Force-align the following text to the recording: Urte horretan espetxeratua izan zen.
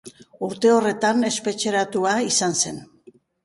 Urte 0.47 0.71
horretan 0.75 1.29
espetxeratua 1.29 2.17
izan 2.33 2.61
zen. 2.65 2.85